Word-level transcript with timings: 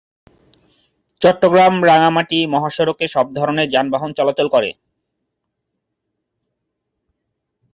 চট্টগ্রাম-রাঙ্গামাটি 1.21 2.39
মহাসড়কে 2.53 3.05
সব 3.07 3.25
ধরনের 3.37 3.67
যানবাহন 3.69 4.11
চলাচল 4.13 4.47
করে। 4.55 4.69